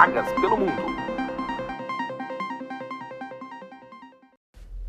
vagas 0.00 0.32
pelo 0.40 0.56
mundo. 0.56 0.82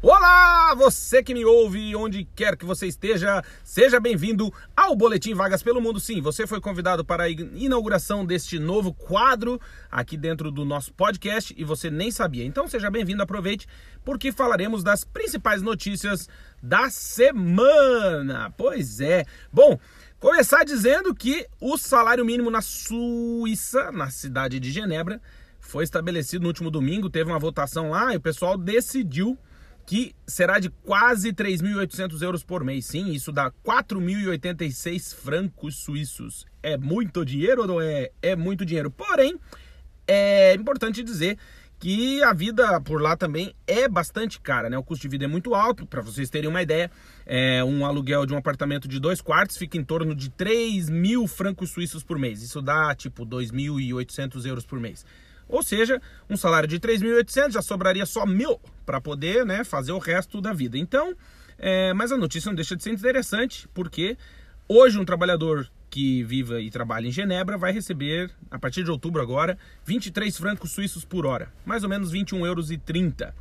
Olá, 0.02 0.74
você 0.74 1.22
que 1.22 1.34
me 1.34 1.44
ouve, 1.44 1.94
onde 1.98 2.24
quer 2.34 2.56
que 2.56 2.64
você 2.64 2.88
esteja, 2.88 3.44
seja 3.62 4.00
bem-vindo 4.00 4.54
ao 4.76 4.96
Boletim 4.96 5.34
Vagas 5.34 5.62
pelo 5.62 5.82
Mundo. 5.82 6.00
Sim, 6.00 6.22
você 6.22 6.48
foi 6.48 6.62
convidado 6.62 7.04
para 7.04 7.26
a 7.26 7.30
inauguração 7.30 8.26
deste 8.26 8.58
novo 8.58 8.94
quadro 8.94 9.60
aqui 9.92 10.16
dentro 10.16 10.50
do 10.50 10.64
nosso 10.64 10.94
podcast 10.94 11.54
e 11.58 11.64
você 11.66 11.92
nem 11.92 12.10
sabia. 12.10 12.46
Então 12.46 12.66
seja 12.70 12.90
bem-vindo, 12.90 13.22
aproveite, 13.22 13.68
porque 14.06 14.32
falaremos 14.32 14.82
das 14.82 15.04
principais 15.04 15.62
notícias 15.62 16.30
da 16.64 16.90
semana. 16.90 18.50
Pois 18.58 19.02
é. 19.02 19.26
Bom, 19.52 19.78
começar 20.22 20.64
dizendo 20.64 21.16
que 21.16 21.48
o 21.60 21.76
salário 21.80 22.24
mínimo 22.24 22.52
na 22.52 22.62
Suíça, 22.62 23.92
na 23.92 24.12
cidade 24.12 24.60
de 24.60 24.72
Genebra, 24.72 25.20
foi 25.60 25.84
estabelecido 25.84 26.44
no 26.44 26.48
último 26.48 26.70
domingo, 26.70 27.10
teve 27.10 27.32
uma 27.32 27.40
votação 27.40 27.90
lá 27.90 28.14
e 28.14 28.18
o 28.18 28.22
pessoal 28.22 28.56
decidiu 28.56 29.36
que 29.84 30.16
será 30.28 30.60
de 30.60 30.70
quase 30.70 31.34
3.800 31.34 32.22
euros 32.22 32.44
por 32.44 32.64
mês. 32.64 32.86
Sim, 32.86 33.12
isso 33.12 33.32
dá 33.32 33.52
4.086 33.66 35.16
francos 35.16 35.78
suíços. 35.78 36.46
É 36.62 36.78
muito 36.78 37.26
dinheiro 37.26 37.64
ou 37.64 37.68
não 37.68 37.82
é? 37.82 38.12
É 38.22 38.36
muito 38.36 38.64
dinheiro. 38.64 38.92
Porém, 38.92 39.40
é 40.08 40.54
importante 40.54 41.02
dizer 41.02 41.40
que 41.82 42.24
a 42.24 42.32
vida 42.32 42.80
por 42.80 43.02
lá 43.02 43.18
também 43.18 43.56
é 43.66 43.90
bastante 43.90 44.40
cara, 44.40 44.70
né? 44.70 44.78
O 44.78 44.84
custo 44.84 45.02
de 45.02 45.08
vida 45.10 45.26
é 45.26 45.28
muito 45.28 45.56
alto. 45.56 45.84
Para 45.84 46.00
vocês 46.00 46.30
terem 46.30 46.48
uma 46.48 46.62
ideia, 46.62 46.92
é, 47.26 47.64
um 47.64 47.84
aluguel 47.84 48.24
de 48.28 48.34
um 48.36 48.38
apartamento 48.38 48.88
de 48.88 49.00
dois 49.00 49.20
quartos 49.20 49.58
fica 49.58 49.80
em 49.80 49.84
torno 49.84 50.14
de 50.14 50.30
3 50.30 50.90
mil 50.90 51.28
francos 51.28 51.72
suíços 51.72 52.04
por 52.04 52.20
mês. 52.20 52.44
Isso 52.44 52.62
dá 52.62 52.94
tipo 52.94 53.26
2.800 53.26 54.46
euros 54.46 54.64
por 54.64 54.80
mês. 54.80 55.04
Ou 55.50 55.64
seja, 55.64 56.00
um 56.30 56.38
salário 56.38 56.70
de 56.70 56.80
3.800 56.80 57.54
já 57.54 57.64
sobraria 57.64 58.06
só 58.06 58.28
mil 58.28 58.60
para 58.86 59.02
poder 59.02 59.44
né, 59.44 59.64
fazer 59.64 59.92
o 59.92 59.98
resto 59.98 60.40
da 60.40 60.54
vida. 60.54 60.78
Então, 60.78 61.16
é, 61.58 61.94
mas 61.94 62.12
a 62.12 62.18
notícia 62.18 62.50
não 62.50 62.56
deixa 62.56 62.76
de 62.76 62.84
ser 62.84 62.92
interessante, 62.92 63.68
porque 63.74 64.16
hoje 64.68 65.00
um 65.00 65.04
trabalhador 65.04 65.68
que 65.92 66.24
viva 66.24 66.62
e 66.62 66.72
trabalha 66.72 67.08
em 67.08 67.12
Genebra 67.12 67.58
vai 67.58 67.74
receber, 67.74 68.32
a 68.50 68.58
partir 68.58 68.84
de 68.84 68.90
outubro 68.90 69.22
agora, 69.22 69.58
23 69.86 70.36
francos 70.38 70.72
suíços 70.72 71.04
por 71.04 71.26
hora, 71.26 71.52
mais 71.66 71.84
ou 71.84 71.90
menos 71.90 72.10
21 72.10 72.46
euros 72.46 72.70
30. 72.78 73.36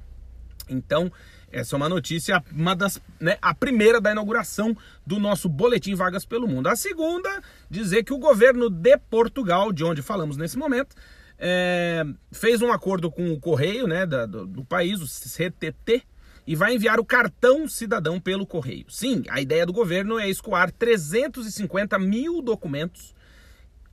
Então, 0.68 1.10
essa 1.52 1.74
é 1.74 1.76
uma 1.76 1.88
notícia, 1.88 2.42
uma 2.52 2.74
das, 2.74 3.00
né, 3.20 3.38
a 3.40 3.54
primeira 3.54 4.00
da 4.00 4.10
inauguração 4.10 4.76
do 5.06 5.18
nosso 5.18 5.48
boletim 5.48 5.94
Vagas 5.94 6.24
pelo 6.24 6.48
Mundo. 6.48 6.68
A 6.68 6.76
segunda, 6.76 7.40
dizer 7.70 8.02
que 8.02 8.12
o 8.12 8.18
governo 8.18 8.68
de 8.68 8.98
Portugal, 8.98 9.72
de 9.72 9.84
onde 9.84 10.02
falamos 10.02 10.36
nesse 10.36 10.58
momento, 10.58 10.94
é, 11.38 12.04
fez 12.30 12.60
um 12.60 12.72
acordo 12.72 13.10
com 13.10 13.32
o 13.32 13.40
correio 13.40 13.86
né, 13.86 14.04
da, 14.04 14.26
do, 14.26 14.46
do, 14.46 14.64
país, 14.64 15.00
o 15.00 15.06
CTT, 15.06 16.04
e 16.46 16.56
vai 16.56 16.74
enviar 16.74 16.98
o 16.98 17.04
cartão 17.04 17.68
cidadão 17.68 18.20
pelo 18.20 18.46
correio. 18.46 18.86
Sim, 18.88 19.22
a 19.28 19.40
ideia 19.40 19.66
do 19.66 19.72
governo 19.72 20.18
é 20.18 20.28
escoar 20.28 20.72
350 20.72 21.98
mil 21.98 22.42
documentos 22.42 23.14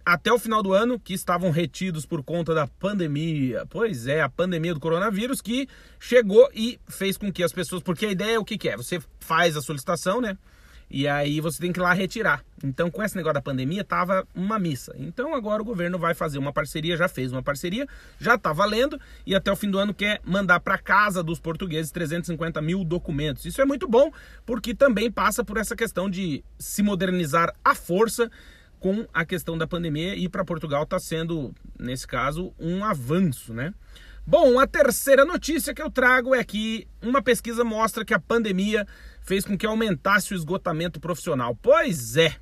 até 0.08 0.32
o 0.32 0.40
final 0.40 0.64
do 0.64 0.72
ano 0.72 0.98
que 0.98 1.14
estavam 1.14 1.52
retidos 1.52 2.06
por 2.06 2.24
conta 2.24 2.54
da 2.54 2.66
pandemia. 2.66 3.66
Pois 3.70 4.08
é, 4.08 4.22
a 4.22 4.30
pandemia 4.30 4.74
do 4.74 4.80
coronavírus 4.80 5.42
que 5.42 5.68
chegou 6.00 6.50
e 6.54 6.80
fez 6.88 7.18
com 7.18 7.30
que 7.30 7.44
as 7.44 7.52
pessoas. 7.52 7.84
Porque 7.84 8.06
a 8.06 8.12
ideia 8.12 8.36
é 8.36 8.40
o 8.40 8.46
que, 8.46 8.58
que 8.58 8.70
é? 8.70 8.78
Você 8.78 9.02
faz 9.20 9.58
a 9.58 9.62
solicitação, 9.62 10.22
né? 10.22 10.38
E 10.90 11.08
aí 11.08 11.42
você 11.42 11.60
tem 11.60 11.72
que 11.72 11.80
ir 11.80 11.84
lá 11.84 11.92
retirar. 11.94 12.44
Então, 12.64 12.90
com 12.90 13.04
esse 13.04 13.16
negócio 13.16 13.36
da 13.36 13.42
pandemia, 13.42 13.84
tava 13.84 14.26
uma 14.34 14.58
missa. 14.58 14.96
Então, 14.98 15.36
agora 15.36 15.62
o 15.62 15.66
governo 15.66 16.00
vai 16.00 16.14
fazer 16.14 16.38
uma 16.38 16.54
parceria, 16.54 16.96
já 16.96 17.10
fez 17.10 17.32
uma 17.32 17.44
parceria, 17.44 17.86
já 18.20 18.38
tá 18.38 18.54
valendo, 18.54 19.00
e 19.26 19.36
até 19.36 19.52
o 19.52 19.56
fim 19.56 19.70
do 19.70 19.78
ano 19.78 19.94
quer 19.94 20.22
mandar 20.24 20.60
para 20.62 20.78
casa 20.78 21.22
dos 21.22 21.40
portugueses 21.40 21.92
350 21.92 22.62
mil 22.62 22.84
documentos. 22.86 23.46
Isso 23.46 23.62
é 23.62 23.66
muito 23.66 23.88
bom, 23.88 24.12
porque 24.46 24.74
também 24.74 25.12
passa 25.12 25.44
por 25.44 25.58
essa 25.58 25.76
questão 25.76 26.10
de 26.10 26.44
se 26.58 26.82
modernizar 26.82 27.54
à 27.64 27.76
força 27.76 28.32
com 28.80 29.06
a 29.14 29.26
questão 29.26 29.58
da 29.58 29.68
pandemia, 29.68 30.16
e 30.16 30.30
para 30.30 30.46
Portugal 30.46 30.84
está 30.84 31.00
sendo, 31.00 31.54
nesse 31.80 32.08
caso, 32.08 32.54
um 32.60 32.86
avanço, 32.86 33.54
né? 33.54 33.74
Bom, 34.30 34.60
a 34.60 34.68
terceira 34.68 35.24
notícia 35.24 35.74
que 35.74 35.82
eu 35.82 35.90
trago 35.90 36.36
é 36.36 36.44
que 36.44 36.86
uma 37.02 37.22
pesquisa 37.22 37.64
mostra 37.64 38.04
que 38.04 38.14
a 38.14 38.20
pandemia 38.20 38.86
fez 39.22 39.46
com 39.46 39.58
que 39.58 39.66
aumentasse 39.66 40.34
o 40.34 40.36
esgotamento 40.36 41.00
profissional. 41.00 41.56
Pois 41.56 42.18
é. 42.18 42.36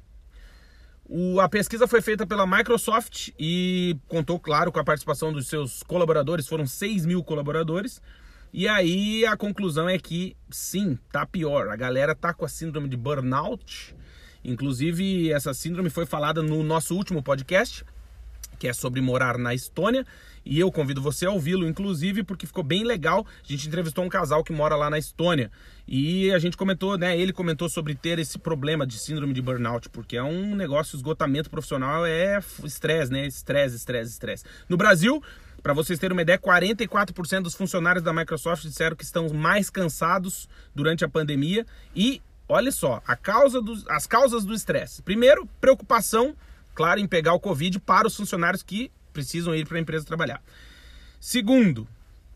O, 1.07 1.39
a 1.39 1.47
pesquisa 1.47 1.87
foi 1.87 2.01
feita 2.01 2.25
pela 2.25 2.47
Microsoft 2.47 3.29
e 3.37 3.95
contou, 4.07 4.39
claro, 4.39 4.71
com 4.71 4.79
a 4.79 4.83
participação 4.83 5.31
dos 5.31 5.47
seus 5.47 5.83
colaboradores, 5.83 6.47
foram 6.47 6.65
6 6.65 7.05
mil 7.05 7.23
colaboradores. 7.23 8.01
E 8.51 8.67
aí 8.67 9.23
a 9.23 9.37
conclusão 9.37 9.87
é 9.87 9.99
que 9.99 10.35
sim, 10.49 10.97
tá 11.11 11.23
pior. 11.23 11.69
A 11.69 11.75
galera 11.75 12.15
tá 12.15 12.33
com 12.33 12.45
a 12.45 12.49
síndrome 12.49 12.89
de 12.89 12.97
burnout. 12.97 13.95
Inclusive, 14.43 15.31
essa 15.31 15.53
síndrome 15.53 15.91
foi 15.91 16.07
falada 16.07 16.41
no 16.41 16.63
nosso 16.63 16.95
último 16.95 17.21
podcast, 17.21 17.85
que 18.65 18.69
é 18.69 18.73
sobre 18.73 18.99
morar 18.99 19.37
na 19.37 19.53
Estônia. 19.53 20.03
E 20.43 20.59
eu 20.59 20.71
convido 20.71 20.99
você 20.99 21.27
a 21.27 21.29
ouvi-lo, 21.29 21.67
inclusive, 21.67 22.23
porque 22.23 22.47
ficou 22.47 22.63
bem 22.63 22.83
legal. 22.83 23.23
A 23.43 23.51
gente 23.51 23.67
entrevistou 23.67 24.03
um 24.03 24.09
casal 24.09 24.43
que 24.43 24.51
mora 24.51 24.75
lá 24.75 24.89
na 24.89 24.97
Estônia. 24.97 25.51
E 25.87 26.31
a 26.31 26.39
gente 26.39 26.57
comentou, 26.57 26.97
né? 26.97 27.15
Ele 27.15 27.31
comentou 27.31 27.69
sobre 27.69 27.93
ter 27.93 28.17
esse 28.17 28.39
problema 28.39 28.85
de 28.87 28.97
síndrome 28.97 29.35
de 29.35 29.41
burnout, 29.41 29.87
porque 29.89 30.17
é 30.17 30.23
um 30.23 30.55
negócio, 30.55 30.95
esgotamento 30.95 31.47
profissional 31.47 32.07
é 32.07 32.39
estresse, 32.63 33.11
né? 33.11 33.27
Estresse, 33.27 33.75
estresse, 33.75 34.11
estresse. 34.13 34.43
No 34.67 34.77
Brasil, 34.77 35.21
para 35.61 35.73
vocês 35.73 35.99
terem 35.99 36.15
uma 36.15 36.23
ideia, 36.23 36.39
44% 36.39 37.43
dos 37.43 37.53
funcionários 37.53 38.03
da 38.03 38.11
Microsoft 38.11 38.63
disseram 38.63 38.95
que 38.95 39.03
estão 39.03 39.29
mais 39.29 39.69
cansados 39.69 40.49
durante 40.73 41.05
a 41.05 41.09
pandemia. 41.09 41.67
E 41.95 42.19
olha 42.49 42.71
só, 42.71 42.99
a 43.05 43.15
causa 43.15 43.61
dos, 43.61 43.87
as 43.87 44.07
causas 44.07 44.43
do 44.43 44.55
estresse. 44.55 45.03
Primeiro, 45.03 45.47
preocupação, 45.61 46.35
claro, 46.75 46.99
em 46.99 47.07
pegar 47.07 47.33
o 47.33 47.39
Covid 47.39 47.79
para 47.79 48.07
os 48.07 48.15
funcionários 48.15 48.61
que 48.61 48.91
precisam 49.13 49.55
ir 49.55 49.65
para 49.65 49.77
a 49.77 49.81
empresa 49.81 50.05
trabalhar. 50.05 50.43
Segundo, 51.19 51.87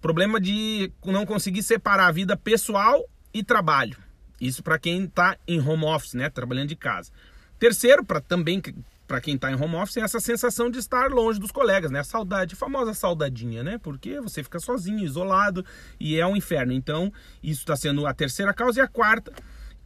problema 0.01 0.39
de 0.39 0.91
não 1.05 1.25
conseguir 1.25 1.61
separar 1.61 2.07
a 2.07 2.11
vida 2.11 2.35
pessoal 2.35 3.03
e 3.33 3.43
trabalho. 3.43 3.97
Isso 4.39 4.63
para 4.63 4.79
quem 4.79 5.03
está 5.03 5.37
em 5.47 5.59
home 5.59 5.83
office, 5.83 6.13
né, 6.13 6.29
trabalhando 6.29 6.69
de 6.69 6.75
casa. 6.75 7.11
Terceiro, 7.59 8.05
para 8.05 8.21
também 8.21 8.61
para 9.05 9.19
quem 9.19 9.35
está 9.35 9.51
em 9.51 9.55
home 9.55 9.75
office, 9.75 9.97
é 9.97 10.01
essa 10.01 10.19
sensação 10.19 10.69
de 10.69 10.77
estar 10.77 11.09
longe 11.09 11.39
dos 11.39 11.51
colegas, 11.51 11.89
né? 11.89 11.99
A 11.99 12.03
saudade, 12.03 12.53
a 12.53 12.57
famosa 12.57 12.93
saudadinha, 12.93 13.63
né? 13.63 13.79
Porque 13.79 14.21
você 14.21 14.43
fica 14.43 14.59
sozinho, 14.59 15.03
isolado 15.03 15.65
e 15.99 16.19
é 16.19 16.25
um 16.27 16.37
inferno. 16.37 16.71
Então, 16.71 17.11
isso 17.41 17.61
está 17.61 17.75
sendo 17.75 18.05
a 18.05 18.13
terceira 18.13 18.53
causa 18.53 18.79
e 18.79 18.83
a 18.83 18.87
quarta 18.87 19.33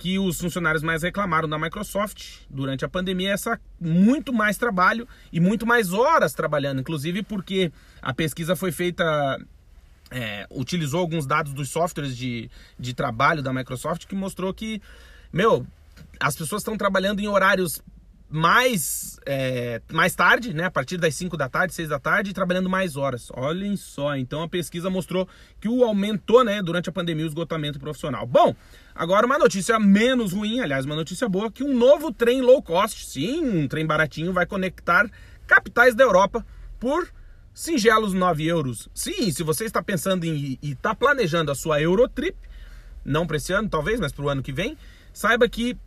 que 0.04 0.20
os 0.20 0.38
funcionários 0.38 0.84
mais 0.84 1.02
reclamaram 1.02 1.48
da 1.48 1.58
Microsoft 1.58 2.42
durante 2.50 2.84
a 2.84 2.90
pandemia 2.90 3.30
é 3.30 3.32
essa 3.32 3.58
muito 3.80 4.34
mais 4.34 4.58
trabalho 4.58 5.08
e 5.32 5.40
muito 5.40 5.66
mais 5.66 5.94
horas 5.94 6.34
trabalhando, 6.34 6.82
inclusive 6.82 7.24
porque 7.24 7.72
a 8.02 8.14
pesquisa 8.14 8.54
foi 8.54 8.74
feita 8.74 9.40
é, 10.12 10.46
utilizou 10.52 11.00
alguns 11.00 11.26
dados 11.26 11.54
dos 11.54 11.70
softwares 11.70 12.18
de, 12.18 12.52
de 12.78 12.94
trabalho 12.94 13.42
da 13.42 13.54
Microsoft 13.54 14.06
que 14.06 14.14
mostrou 14.14 14.54
que, 14.54 14.82
meu, 15.32 15.66
as 16.20 16.36
pessoas 16.36 16.64
estão 16.64 16.76
trabalhando 16.76 17.22
em 17.22 17.30
horários 17.30 17.82
mais, 18.34 19.20
é, 19.28 19.80
mais 19.92 20.16
tarde, 20.16 20.56
né? 20.56 20.64
A 20.64 20.72
partir 20.72 20.98
das 20.98 21.14
5 21.14 21.38
da 21.38 21.48
tarde, 21.48 21.72
6 21.72 21.90
da 21.90 22.00
tarde, 22.00 22.34
trabalhando 22.34 22.68
mais 22.68 22.98
horas. 22.98 23.30
Olhem 23.32 23.76
só, 23.76 24.16
então 24.16 24.42
a 24.42 24.50
pesquisa 24.50 24.90
mostrou 24.90 25.30
que 25.62 25.70
o 25.70 25.84
aumentou, 25.84 26.44
né, 26.44 26.60
durante 26.60 26.90
a 26.90 26.92
pandemia, 26.92 27.26
o 27.26 27.28
esgotamento 27.28 27.80
profissional. 27.80 28.26
Bom, 28.26 28.56
agora 28.96 29.28
uma 29.28 29.38
notícia 29.38 29.80
menos 29.80 30.34
ruim, 30.34 30.62
aliás, 30.62 30.84
uma 30.84 30.96
notícia 30.96 31.30
boa, 31.30 31.52
que 31.52 31.64
um 31.64 31.78
novo 31.78 32.12
trem 32.12 32.42
low 32.42 32.60
cost, 32.64 33.06
sim, 33.06 33.46
um 33.46 33.68
trem 33.68 33.86
baratinho, 33.86 34.34
vai 34.34 34.48
conectar 34.48 35.08
capitais 35.46 35.94
da 35.94 36.04
Europa 36.04 36.44
por 36.80 37.08
singelos 37.54 38.16
9 38.16 38.48
euros. 38.48 38.90
Sim, 38.96 39.30
se 39.32 39.44
você 39.44 39.66
está 39.66 39.84
pensando 39.84 40.24
em 40.24 40.58
e 40.60 40.72
está 40.72 40.96
planejando 40.96 41.52
a 41.52 41.56
sua 41.56 41.80
Eurotrip, 41.80 42.36
não 43.06 43.28
para 43.28 43.38
esse 43.38 43.54
ano, 43.54 43.70
talvez, 43.70 44.00
mas 44.00 44.12
para 44.12 44.26
o 44.26 44.30
ano 44.30 44.42
que 44.42 44.52
vem, 44.52 44.76
saiba 45.14 45.48
que 45.48 45.78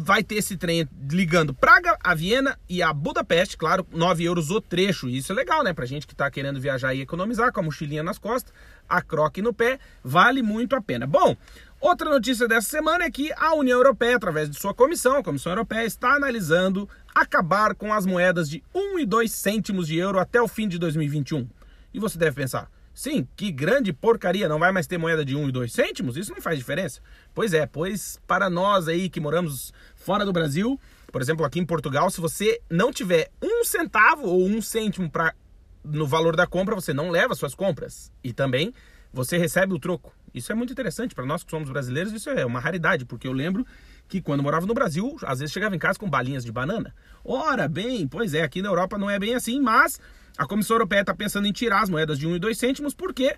vai 0.00 0.24
ter 0.24 0.36
esse 0.36 0.56
trem 0.56 0.88
ligando 1.10 1.52
Praga 1.52 1.96
a 2.02 2.14
Viena 2.14 2.58
e 2.68 2.82
a 2.82 2.92
Budapeste, 2.92 3.56
claro, 3.56 3.86
9 3.92 4.24
euros 4.24 4.50
o 4.50 4.60
trecho. 4.60 5.08
Isso 5.08 5.30
é 5.30 5.34
legal, 5.34 5.62
né? 5.62 5.74
Pra 5.74 5.84
gente 5.84 6.06
que 6.06 6.14
tá 6.14 6.30
querendo 6.30 6.60
viajar 6.60 6.94
e 6.94 7.02
economizar, 7.02 7.52
com 7.52 7.60
a 7.60 7.62
mochilinha 7.62 8.02
nas 8.02 8.18
costas, 8.18 8.52
a 8.88 9.02
croque 9.02 9.42
no 9.42 9.52
pé, 9.52 9.78
vale 10.02 10.42
muito 10.42 10.74
a 10.74 10.80
pena. 10.80 11.06
Bom, 11.06 11.36
outra 11.80 12.08
notícia 12.08 12.48
dessa 12.48 12.68
semana 12.68 13.04
é 13.04 13.10
que 13.10 13.30
a 13.36 13.54
União 13.54 13.78
Europeia, 13.78 14.16
através 14.16 14.48
de 14.48 14.58
sua 14.58 14.72
comissão, 14.72 15.16
a 15.16 15.22
Comissão 15.22 15.52
Europeia, 15.52 15.84
está 15.84 16.14
analisando 16.14 16.88
acabar 17.14 17.74
com 17.74 17.92
as 17.92 18.06
moedas 18.06 18.48
de 18.48 18.62
1 18.74 19.00
e 19.00 19.06
2 19.06 19.30
cêntimos 19.30 19.86
de 19.86 19.98
euro 19.98 20.18
até 20.18 20.40
o 20.40 20.48
fim 20.48 20.66
de 20.66 20.78
2021. 20.78 21.46
E 21.92 21.98
você 21.98 22.16
deve 22.16 22.36
pensar, 22.36 22.70
Sim, 23.00 23.26
que 23.34 23.50
grande 23.50 23.92
porcaria, 23.92 24.46
não 24.48 24.58
vai 24.58 24.72
mais 24.72 24.86
ter 24.86 24.98
moeda 24.98 25.24
de 25.24 25.34
1 25.34 25.48
e 25.48 25.52
2 25.52 25.72
cêntimos? 25.72 26.16
Isso 26.16 26.32
não 26.32 26.40
faz 26.42 26.58
diferença. 26.58 27.00
Pois 27.34 27.54
é, 27.54 27.64
pois 27.64 28.20
para 28.26 28.50
nós 28.50 28.88
aí 28.88 29.08
que 29.08 29.20
moramos 29.20 29.72
fora 30.00 30.24
do 30.24 30.32
Brasil, 30.32 30.80
por 31.12 31.20
exemplo, 31.20 31.44
aqui 31.44 31.60
em 31.60 31.64
Portugal, 31.64 32.10
se 32.10 32.20
você 32.20 32.60
não 32.68 32.90
tiver 32.90 33.30
um 33.40 33.64
centavo 33.64 34.26
ou 34.26 34.44
um 34.44 34.60
cêntimo 34.60 35.08
para 35.08 35.34
no 35.82 36.06
valor 36.06 36.36
da 36.36 36.46
compra 36.46 36.74
você 36.74 36.92
não 36.92 37.10
leva 37.10 37.34
suas 37.34 37.54
compras 37.54 38.12
e 38.22 38.32
também 38.34 38.74
você 39.12 39.38
recebe 39.38 39.72
o 39.72 39.78
troco. 39.78 40.12
Isso 40.32 40.52
é 40.52 40.54
muito 40.54 40.72
interessante 40.72 41.14
para 41.14 41.24
nós 41.24 41.42
que 41.42 41.50
somos 41.50 41.70
brasileiros, 41.70 42.12
isso 42.12 42.30
é 42.30 42.44
uma 42.44 42.60
raridade, 42.60 43.04
porque 43.04 43.26
eu 43.26 43.32
lembro 43.32 43.66
que 44.08 44.20
quando 44.20 44.42
morava 44.42 44.66
no 44.66 44.74
Brasil, 44.74 45.16
às 45.22 45.40
vezes 45.40 45.52
chegava 45.52 45.74
em 45.74 45.78
casa 45.78 45.98
com 45.98 46.08
balinhas 46.08 46.44
de 46.44 46.52
banana. 46.52 46.94
Ora 47.24 47.66
bem, 47.66 48.06
pois 48.06 48.34
é, 48.34 48.42
aqui 48.42 48.62
na 48.62 48.68
Europa 48.68 48.98
não 48.98 49.10
é 49.10 49.18
bem 49.18 49.34
assim, 49.34 49.60
mas 49.60 50.00
a 50.36 50.46
Comissão 50.46 50.76
Europeia 50.76 51.00
está 51.00 51.14
pensando 51.14 51.46
em 51.46 51.52
tirar 51.52 51.82
as 51.82 51.88
moedas 51.88 52.18
de 52.18 52.26
1 52.26 52.36
e 52.36 52.38
2 52.38 52.58
cêntimos, 52.58 52.94
porque, 52.94 53.36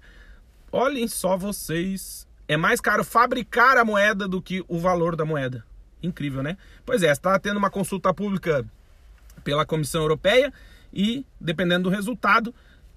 olhem 0.70 1.08
só 1.08 1.36
vocês, 1.36 2.26
é 2.46 2.56
mais 2.56 2.80
caro 2.80 3.04
fabricar 3.04 3.78
a 3.78 3.84
moeda 3.84 4.28
do 4.28 4.42
que 4.42 4.64
o 4.68 4.78
valor 4.78 5.16
da 5.16 5.24
moeda. 5.24 5.64
Incrível, 6.02 6.42
né? 6.42 6.56
Pois 6.84 7.02
é, 7.02 7.10
está 7.10 7.38
tendo 7.38 7.56
uma 7.58 7.70
consulta 7.70 8.12
pública 8.12 8.64
pela 9.44 9.64
Comissão 9.64 10.02
Europeia 10.02 10.52
e, 10.92 11.24
dependendo 11.40 11.84
do 11.84 11.90
resultado, 11.90 12.54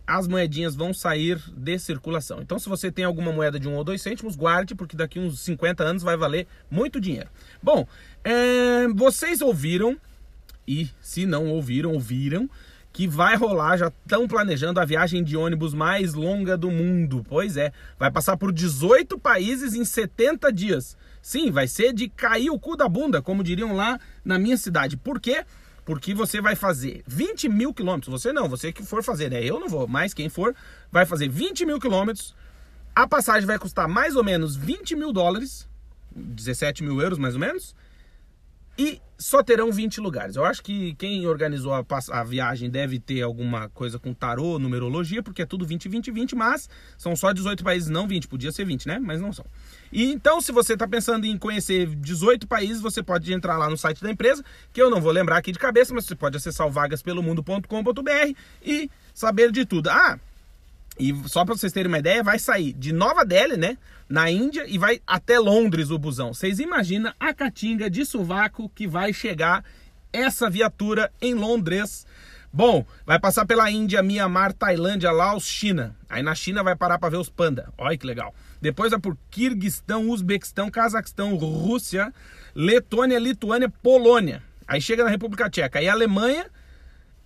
as 0.07 0.28
moedinhas 0.28 0.75
vão 0.75 0.94
sair 0.94 1.42
de 1.56 1.80
circulação. 1.80 2.42
Então, 2.42 2.60
se 2.60 2.69
você 2.69 2.92
tem 2.92 3.06
alguma 3.06 3.31
moeda 3.31 3.60
de 3.60 3.68
um 3.68 3.75
ou 3.75 3.84
dois 3.84 4.02
cêntimos, 4.02 4.36
guarde, 4.36 4.75
porque 4.75 4.96
daqui 4.96 5.19
uns 5.19 5.40
50 5.40 5.84
anos 5.84 6.04
vai 6.04 6.16
valer 6.16 6.48
muito 6.69 7.00
dinheiro. 7.00 7.30
Bom, 7.62 7.88
é, 8.24 8.88
vocês 8.96 9.42
ouviram, 9.42 9.98
e 10.68 10.90
se 11.02 11.25
não 11.25 11.48
ouviram, 11.48 11.94
ouviram, 11.94 12.50
que 12.95 13.09
vai 13.09 13.36
rolar, 13.36 13.75
já 13.75 13.88
estão 13.88 14.25
planejando 14.25 14.80
a 14.80 14.86
viagem 14.86 15.21
de 15.21 15.36
ônibus 15.36 15.74
mais 15.74 16.13
longa 16.13 16.56
do 16.56 16.71
mundo. 16.71 17.25
Pois 17.27 17.57
é, 17.57 17.74
vai 18.00 18.09
passar 18.09 18.38
por 18.38 18.53
18 18.53 19.19
países 19.19 19.74
em 19.74 19.83
70 19.83 20.50
dias. 20.53 20.95
Sim, 21.21 21.51
vai 21.51 21.68
ser 21.68 21.92
de 21.92 22.07
cair 22.07 22.50
o 22.50 22.57
cu 22.57 22.77
da 22.77 22.88
bunda, 22.88 23.21
como 23.21 23.44
diriam 23.44 23.75
lá 23.75 24.00
na 24.24 24.39
minha 24.39 24.56
cidade. 24.56 24.95
Por 24.95 25.19
quê? 25.19 25.44
Porque 25.83 26.13
você 26.13 26.39
vai 26.39 26.56
fazer 26.56 27.03
20 27.06 27.50
mil 27.50 27.74
quilômetros. 27.74 28.09
Você 28.09 28.31
não, 28.31 28.47
você 28.47 28.71
que 28.71 28.81
for 28.81 29.03
fazer, 29.03 29.30
né? 29.30 29.44
Eu 29.44 29.59
não 29.59 29.68
vou, 29.68 29.86
mas 29.89 30.13
quem 30.13 30.30
for 30.30 30.56
vai 30.89 31.06
fazer 31.06 31.27
20 31.27 31.65
mil 31.65 31.81
quilômetros. 31.81 32.33
A 32.95 33.06
passagem 33.06 33.45
vai 33.45 33.59
custar 33.59 33.89
mais 33.89 34.15
ou 34.15 34.24
menos 34.24 34.56
20 34.56 34.95
mil 34.95 35.12
dólares, 35.12 35.68
17 36.15 36.81
mil 36.81 37.01
euros 37.01 37.19
mais 37.19 37.33
ou 37.33 37.42
menos 37.42 37.75
e 38.77 39.01
só 39.18 39.42
terão 39.42 39.72
20 39.72 40.01
lugares. 40.01 40.36
Eu 40.36 40.44
acho 40.44 40.62
que 40.62 40.94
quem 40.95 41.25
organizou 41.25 41.74
a, 41.74 41.86
a, 42.12 42.24
viagem 42.24 42.69
deve 42.69 43.00
ter 43.00 43.22
alguma 43.22 43.69
coisa 43.69 43.98
com 43.98 44.13
tarô, 44.13 44.60
numerologia, 44.60 45.24
porque 45.24 45.42
é 45.42 45.45
tudo 45.45 45.66
20, 45.66 45.88
20, 45.88 46.12
20, 46.12 46.36
mas 46.36 46.69
são 46.98 47.16
só 47.16 47.31
18 47.31 47.63
países, 47.63 47.89
não 47.89 48.07
20. 48.07 48.27
Podia 48.27 48.51
ser 48.51 48.66
20, 48.66 48.88
né? 48.88 49.00
Mas 49.00 49.22
não 49.22 49.31
são. 49.31 49.45
E 49.92 50.12
então, 50.12 50.42
se 50.42 50.51
você 50.51 50.74
está 50.74 50.88
pensando 50.88 51.25
em 51.25 51.38
conhecer 51.38 51.88
18 51.95 52.48
países, 52.48 52.81
você 52.81 53.01
pode 53.01 53.31
entrar 53.33 53.57
lá 53.57 53.69
no 53.69 53.77
site 53.77 54.01
da 54.01 54.12
empresa, 54.12 54.44
que 54.74 54.81
eu 54.81 54.89
não 54.89 55.00
vou 55.00 55.12
lembrar 55.12 55.38
aqui 55.38 55.51
de 55.51 55.60
cabeça, 55.60 55.94
mas 55.94 56.06
você 56.06 56.16
pode 56.16 56.36
acessar 56.36 56.68
o 56.68 56.71
vagaspelomundo.com.br 56.71 58.33
e 58.63 58.89
saber 59.13 59.51
de 59.51 59.66
tudo. 59.66 59.89
Ah, 59.89 60.19
e 60.97 61.13
só 61.27 61.44
para 61.44 61.56
vocês 61.56 61.74
terem 61.74 61.88
uma 61.88 62.00
ideia, 62.00 62.24
vai 62.24 62.39
sair 62.39 62.74
de 62.74 62.94
Nova 62.94 63.25
Delhi, 63.25 63.57
né, 63.57 63.77
na 64.07 64.30
Índia, 64.30 64.65
e 64.68 64.77
vai 64.77 65.01
até 65.06 65.39
Londres 65.39 65.89
o 65.89 65.97
busão. 65.97 66.33
Vocês 66.33 66.59
imaginam 66.59 67.13
a 67.19 67.33
catinga 67.33 67.89
de 67.89 68.06
sovaco 68.06 68.69
que 68.74 68.88
vai 68.88 69.12
chegar 69.12 69.63
essa 70.13 70.50
viatura 70.50 71.12
em 71.21 71.33
Londres. 71.33 72.06
Bom, 72.51 72.86
vai 73.06 73.19
passar 73.19 73.45
pela 73.45 73.69
Índia, 73.69 74.01
Mianmar, 74.01 74.53
Tailândia, 74.53 75.12
Laos, 75.12 75.45
China. 75.45 75.94
Aí 76.07 76.24
na 76.24 76.33
China 76.33 76.63
vai 76.63 76.75
parar 76.75 76.97
para 76.97 77.09
ver 77.09 77.18
os 77.18 77.30
panda. 77.30 77.68
Olha 77.77 77.97
que 77.97 78.07
legal. 78.07 78.33
Depois 78.62 78.92
vai 78.92 79.00
por 79.00 79.18
Kirguistão, 79.30 80.09
Uzbequistão, 80.09 80.71
Cazaquistão, 80.71 81.36
Rússia, 81.36 82.13
Letônia, 82.56 83.19
Lituânia, 83.19 83.69
Polônia. 83.83 84.42
Aí 84.65 84.80
chega 84.80 85.03
na 85.03 85.09
República 85.09 85.50
Tcheca. 85.50 85.80
Aí 85.80 85.89
Alemanha, 85.89 86.45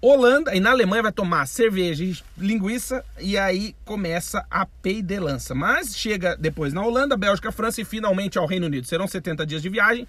Holanda, 0.01 0.55
e 0.55 0.61
na 0.61 0.71
Alemanha 0.71 1.03
vai 1.03 1.11
tomar 1.11 1.45
cerveja 1.45 2.23
linguiça 2.37 3.03
e 3.19 3.37
aí 3.37 3.75
começa 3.83 4.45
a 4.49 4.65
peidelança. 4.65 5.53
Mas 5.53 5.97
chega 5.97 6.37
depois 6.37 6.71
na 6.71 6.81
Holanda, 6.81 7.17
Bélgica, 7.17 7.51
França 7.51 7.81
e 7.81 7.85
finalmente 7.85 8.37
ao 8.37 8.45
Reino 8.45 8.67
Unido. 8.67 8.87
Serão 8.87 9.07
70 9.07 9.45
dias 9.45 9.61
de 9.61 9.67
viagem. 9.67 10.07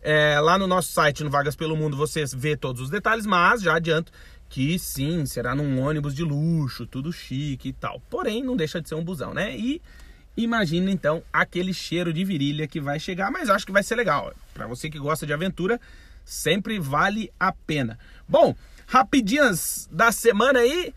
É, 0.00 0.38
lá 0.38 0.56
no 0.56 0.68
nosso 0.68 0.92
site, 0.92 1.24
no 1.24 1.30
Vagas 1.30 1.56
Pelo 1.56 1.76
Mundo, 1.76 1.96
você 1.96 2.24
vê 2.36 2.56
todos 2.56 2.80
os 2.82 2.90
detalhes, 2.90 3.26
mas 3.26 3.62
já 3.62 3.74
adianto 3.74 4.12
que 4.48 4.78
sim, 4.78 5.26
será 5.26 5.52
num 5.52 5.80
ônibus 5.80 6.14
de 6.14 6.22
luxo, 6.22 6.86
tudo 6.86 7.12
chique 7.12 7.70
e 7.70 7.72
tal. 7.72 8.00
Porém, 8.08 8.40
não 8.40 8.56
deixa 8.56 8.80
de 8.80 8.88
ser 8.88 8.94
um 8.94 9.02
busão, 9.02 9.34
né? 9.34 9.56
E 9.56 9.82
imagina 10.36 10.92
então 10.92 11.24
aquele 11.32 11.74
cheiro 11.74 12.12
de 12.12 12.24
virilha 12.24 12.68
que 12.68 12.80
vai 12.80 13.00
chegar, 13.00 13.32
mas 13.32 13.50
acho 13.50 13.66
que 13.66 13.72
vai 13.72 13.82
ser 13.82 13.96
legal. 13.96 14.32
Para 14.52 14.68
você 14.68 14.88
que 14.88 14.98
gosta 14.98 15.26
de 15.26 15.32
aventura, 15.32 15.80
sempre 16.24 16.78
vale 16.78 17.32
a 17.40 17.50
pena. 17.50 17.98
Bom, 18.28 18.54
Rapidinhas 18.86 19.88
da 19.90 20.12
semana 20.12 20.60
aí, 20.60 20.94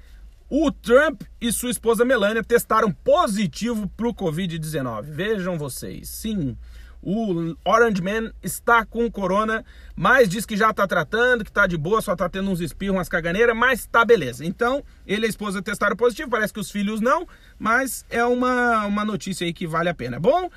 o 0.50 0.72
Trump 0.72 1.22
e 1.42 1.52
sua 1.52 1.72
esposa 1.72 2.06
Melania 2.06 2.44
testaram 2.44 2.92
positivo 2.92 3.88
para 3.96 4.08
o 4.08 4.14
Covid-19. 4.14 5.04
Vejam 5.04 5.58
vocês, 5.58 6.10
sim, 6.10 6.58
o 7.02 7.56
Orange 7.64 8.02
Man 8.02 8.32
está 8.44 8.86
com 8.86 9.10
corona, 9.10 9.64
mas 9.96 10.28
diz 10.28 10.46
que 10.46 10.58
já 10.58 10.72
está 10.72 10.88
tratando, 10.88 11.44
que 11.44 11.50
está 11.50 11.68
de 11.68 11.78
boa, 11.78 12.02
só 12.02 12.14
está 12.14 12.28
tendo 12.28 12.50
uns 12.50 12.60
espirros, 12.60 12.98
umas 12.98 13.10
caganeiras, 13.10 13.56
mas 13.56 13.86
tá 13.86 14.04
beleza. 14.04 14.44
Então, 14.44 14.84
ele 15.06 15.26
e 15.26 15.28
a 15.28 15.30
esposa 15.30 15.62
testaram 15.62 15.96
positivo, 15.96 16.30
parece 16.30 16.54
que 16.54 16.60
os 16.60 16.72
filhos 16.72 17.00
não, 17.00 17.28
mas 17.58 18.06
é 18.10 18.24
uma, 18.26 18.86
uma 18.86 19.06
notícia 19.06 19.46
aí 19.46 19.54
que 19.54 19.68
vale 19.68 19.90
a 19.90 19.94
pena. 19.94 20.20
Bom, 20.20 20.50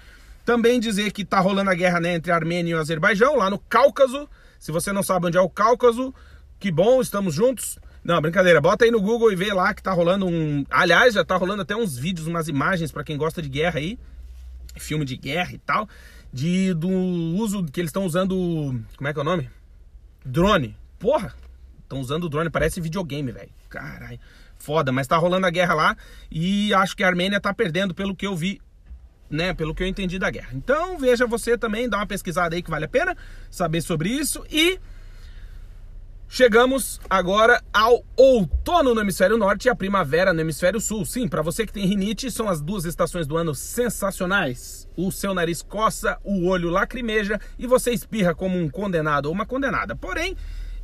também 0.45 0.81
dizer 0.81 1.13
que 1.13 1.23
está 1.23 1.39
rolando 1.39 1.71
a 1.71 1.75
guerra 1.75 2.01
né, 2.01 2.15
entre 2.15 2.33
a 2.33 2.37
Armênia 2.37 2.73
e 2.73 2.75
o 2.75 2.81
Azerbaijão, 2.81 3.37
lá 3.37 3.51
no 3.51 3.59
Cáucaso. 3.59 4.29
Se 4.59 4.73
você 4.73 4.93
não 4.93 5.03
sabe 5.03 5.27
onde 5.27 5.39
é 5.39 5.41
o 5.41 5.49
Cáucaso, 5.49 6.13
que 6.61 6.71
bom, 6.71 7.01
estamos 7.01 7.35
juntos. 7.35 7.79
Não, 8.05 8.21
brincadeira, 8.21 8.61
bota 8.61 8.85
aí 8.85 8.91
no 8.91 9.01
Google 9.01 9.33
e 9.33 9.37
vê 9.37 9.53
lá 9.53 9.73
que 9.73 9.83
tá 9.83 9.93
rolando 9.93 10.27
um. 10.27 10.65
Aliás, 10.71 11.15
já 11.15 11.25
tá 11.25 11.37
rolando 11.37 11.63
até 11.63 11.75
uns 11.75 11.97
vídeos, 11.97 12.27
umas 12.27 12.49
imagens 12.49 12.93
para 12.93 13.03
quem 13.03 13.17
gosta 13.17 13.41
de 13.41 13.49
guerra 13.49 13.79
aí, 13.79 13.99
filme 14.77 15.05
de 15.05 15.17
guerra 15.17 15.53
e 15.53 15.59
tal, 15.59 15.89
de 16.31 16.75
do 16.75 16.89
uso 16.89 17.65
que 17.65 17.81
eles 17.81 17.89
estão 17.89 18.05
usando. 18.05 18.35
Como 18.97 19.09
é 19.09 19.13
que 19.13 19.19
é 19.19 19.23
o 19.23 19.25
nome? 19.25 19.51
Drone. 20.25 20.77
Porra! 20.99 21.35
Estão 21.83 21.99
usando 21.99 22.29
drone, 22.29 22.51
parece 22.51 22.81
videogame, 22.81 23.33
velho. 23.33 23.51
Caralho. 23.69 24.21
Foda, 24.59 24.93
mas 24.93 25.07
tá 25.07 25.17
rolando 25.17 25.47
a 25.47 25.51
guerra 25.51 25.73
lá 25.73 25.97
e 26.31 26.73
acho 26.75 26.95
que 26.95 27.03
a 27.03 27.07
Armênia 27.07 27.41
tá 27.41 27.55
perdendo 27.55 27.95
pelo 27.95 28.15
que 28.15 28.27
eu 28.27 28.37
vi 28.37 28.61
né, 29.31 29.55
pelo 29.55 29.75
que 29.75 29.83
eu 29.83 29.87
entendi 29.87 30.19
da 30.19 30.29
guerra. 30.29 30.51
Então, 30.53 30.99
veja 30.99 31.27
você 31.27 31.57
também, 31.57 31.89
dá 31.89 31.99
uma 31.99 32.07
pesquisada 32.07 32.57
aí 32.57 32.63
que 32.63 32.71
vale 32.71 32.85
a 32.85 32.89
pena 32.89 33.17
saber 33.49 33.81
sobre 33.81 34.09
isso 34.09 34.45
e 34.51 34.79
Chegamos 36.33 37.01
agora 37.11 37.61
ao 37.73 38.05
outono 38.17 38.95
no 38.95 39.01
hemisfério 39.01 39.37
norte 39.37 39.65
e 39.65 39.69
a 39.69 39.75
primavera 39.75 40.33
no 40.33 40.41
hemisfério 40.41 40.81
sul. 40.81 41.05
Sim, 41.05 41.27
para 41.27 41.43
você 41.43 41.67
que 41.67 41.73
tem 41.73 41.85
rinite, 41.85 42.31
são 42.31 42.49
as 42.49 42.63
duas 42.63 42.85
estações 42.85 43.27
do 43.27 43.37
ano 43.37 43.53
sensacionais. 43.53 44.89
O 44.97 45.11
seu 45.11 45.35
nariz 45.35 45.61
coça, 45.61 46.21
o 46.23 46.47
olho 46.47 46.71
lacrimeja 46.71 47.41
e 47.59 47.67
você 47.67 47.91
espirra 47.91 48.33
como 48.33 48.57
um 48.57 48.71
condenado 48.71 49.27
ou 49.27 49.33
uma 49.33 49.45
condenada. 49.45 49.97
Porém, 49.97 50.37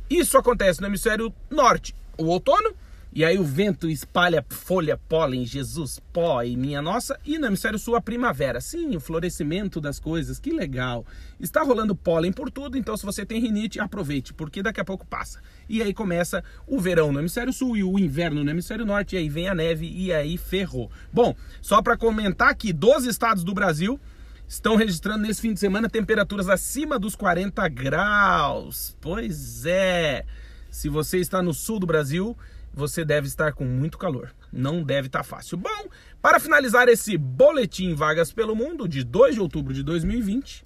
isso 0.09 0.37
acontece 0.37 0.81
no 0.81 0.87
hemisfério 0.87 1.33
norte. 1.49 1.95
O 2.17 2.25
outono 2.25 2.75
e 3.17 3.25
aí 3.25 3.39
o 3.39 3.43
vento 3.43 3.89
espalha 3.89 4.45
folha, 4.47 4.95
pólen, 4.95 5.43
Jesus, 5.43 5.99
pó 6.13 6.43
e 6.43 6.55
minha 6.55 6.83
nossa. 6.83 7.19
E 7.25 7.39
no 7.39 7.47
hemisfério 7.47 7.79
sul 7.79 7.95
a 7.95 7.99
primavera. 7.99 8.61
Sim, 8.61 8.95
o 8.95 8.99
florescimento 8.99 9.81
das 9.81 9.99
coisas, 9.99 10.39
que 10.39 10.51
legal. 10.51 11.03
Está 11.39 11.63
rolando 11.63 11.95
pólen 11.95 12.31
por 12.31 12.51
tudo, 12.51 12.77
então 12.77 12.95
se 12.95 13.03
você 13.03 13.25
tem 13.25 13.41
rinite, 13.41 13.79
aproveite, 13.79 14.35
porque 14.35 14.61
daqui 14.61 14.79
a 14.79 14.85
pouco 14.85 15.03
passa. 15.03 15.41
E 15.67 15.81
aí 15.81 15.95
começa 15.95 16.43
o 16.67 16.79
verão 16.79 17.11
no 17.11 17.17
hemisfério 17.17 17.51
sul 17.51 17.75
e 17.75 17.83
o 17.83 17.97
inverno 17.97 18.43
no 18.43 18.51
hemisfério 18.51 18.85
norte, 18.85 19.15
e 19.15 19.17
aí 19.17 19.29
vem 19.29 19.49
a 19.49 19.55
neve 19.55 19.91
e 19.91 20.13
aí 20.13 20.37
ferrou. 20.37 20.91
Bom, 21.11 21.35
só 21.59 21.81
para 21.81 21.97
comentar 21.97 22.53
que 22.53 22.71
12 22.71 23.09
estados 23.09 23.43
do 23.43 23.51
Brasil 23.51 23.99
estão 24.47 24.75
registrando 24.75 25.25
nesse 25.25 25.41
fim 25.41 25.55
de 25.55 25.59
semana 25.59 25.89
temperaturas 25.89 26.49
acima 26.49 26.99
dos 26.99 27.15
40 27.15 27.67
graus. 27.67 28.95
Pois 29.01 29.65
é. 29.65 30.23
Se 30.69 30.87
você 30.87 31.17
está 31.17 31.41
no 31.41 31.55
sul 31.55 31.79
do 31.79 31.87
Brasil, 31.87 32.37
você 32.77 33.03
deve 33.03 33.27
estar 33.27 33.53
com 33.53 33.65
muito 33.65 33.97
calor. 33.97 34.33
Não 34.53 34.83
deve 34.83 35.07
estar 35.07 35.23
fácil. 35.23 35.57
Bom, 35.57 35.89
para 36.21 36.39
finalizar 36.39 36.87
esse 36.87 37.17
boletim 37.17 37.95
Vagas 37.95 38.31
pelo 38.31 38.55
Mundo 38.55 38.87
de 38.87 39.03
2 39.03 39.35
de 39.35 39.41
outubro 39.41 39.73
de 39.73 39.81
2020, 39.81 40.63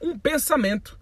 um 0.00 0.18
pensamento, 0.18 0.98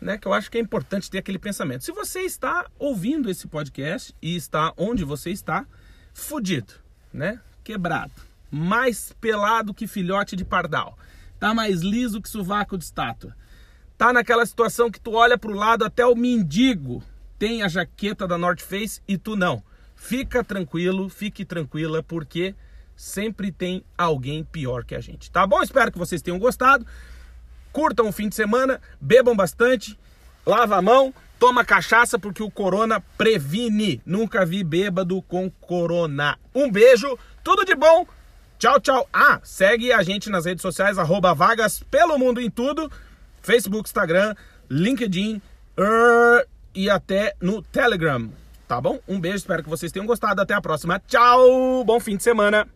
né, 0.00 0.16
que 0.16 0.26
eu 0.26 0.32
acho 0.32 0.50
que 0.50 0.56
é 0.56 0.60
importante 0.60 1.10
ter 1.10 1.18
aquele 1.18 1.38
pensamento. 1.38 1.84
Se 1.84 1.92
você 1.92 2.20
está 2.20 2.66
ouvindo 2.78 3.30
esse 3.30 3.46
podcast 3.46 4.14
e 4.22 4.34
está 4.34 4.72
onde 4.78 5.04
você 5.04 5.30
está, 5.30 5.66
fudido, 6.14 6.72
né? 7.12 7.38
Quebrado, 7.62 8.12
mais 8.50 9.12
pelado 9.20 9.74
que 9.74 9.86
filhote 9.86 10.36
de 10.36 10.44
pardal, 10.44 10.98
tá 11.38 11.52
mais 11.52 11.80
liso 11.82 12.20
que 12.20 12.28
sovaco 12.28 12.78
de 12.78 12.84
estátua. 12.84 13.36
Tá 13.98 14.12
naquela 14.12 14.46
situação 14.46 14.90
que 14.90 15.00
tu 15.00 15.12
olha 15.12 15.36
para 15.36 15.50
o 15.50 15.54
lado 15.54 15.84
até 15.84 16.04
o 16.06 16.16
mendigo 16.16 17.02
tem 17.44 17.62
a 17.62 17.68
jaqueta 17.68 18.26
da 18.26 18.38
North 18.38 18.62
Face 18.62 19.02
e 19.06 19.18
tu 19.18 19.36
não. 19.36 19.62
Fica 19.94 20.42
tranquilo, 20.42 21.10
fique 21.10 21.44
tranquila, 21.44 22.02
porque 22.02 22.54
sempre 22.96 23.52
tem 23.52 23.84
alguém 23.98 24.42
pior 24.42 24.82
que 24.82 24.94
a 24.94 25.00
gente. 25.02 25.30
Tá 25.30 25.46
bom? 25.46 25.62
Espero 25.62 25.92
que 25.92 25.98
vocês 25.98 26.22
tenham 26.22 26.38
gostado. 26.38 26.86
Curtam 27.70 28.08
o 28.08 28.12
fim 28.12 28.30
de 28.30 28.34
semana, 28.34 28.80
bebam 28.98 29.36
bastante, 29.36 29.98
lava 30.46 30.76
a 30.76 30.80
mão 30.80 31.12
Toma 31.38 31.66
cachaça 31.66 32.18
porque 32.18 32.42
o 32.42 32.50
corona 32.50 33.00
previne. 33.18 34.00
Nunca 34.06 34.46
vi 34.46 34.64
bêbado 34.64 35.20
com 35.20 35.50
corona. 35.50 36.38
Um 36.54 36.72
beijo, 36.72 37.18
tudo 37.42 37.66
de 37.66 37.74
bom. 37.74 38.06
Tchau, 38.58 38.80
tchau. 38.80 39.06
Ah, 39.12 39.38
segue 39.42 39.92
a 39.92 40.02
gente 40.02 40.30
nas 40.30 40.46
redes 40.46 40.62
sociais, 40.62 40.96
arroba 40.96 41.34
vagas 41.34 41.82
pelo 41.90 42.18
mundo 42.18 42.40
em 42.40 42.48
tudo. 42.48 42.90
Facebook, 43.42 43.86
Instagram, 43.86 44.34
LinkedIn 44.70 45.42
uh, 45.76 46.53
e 46.74 46.90
até 46.90 47.34
no 47.40 47.62
Telegram. 47.62 48.30
Tá 48.66 48.80
bom? 48.80 48.98
Um 49.06 49.20
beijo, 49.20 49.36
espero 49.36 49.62
que 49.62 49.68
vocês 49.68 49.92
tenham 49.92 50.06
gostado. 50.06 50.40
Até 50.40 50.54
a 50.54 50.60
próxima. 50.60 50.98
Tchau! 51.06 51.84
Bom 51.84 52.00
fim 52.00 52.16
de 52.16 52.22
semana. 52.22 52.73